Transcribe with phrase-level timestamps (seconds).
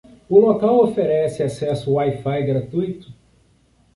[0.27, 3.13] O local oferece acesso Wi-Fi gratuito?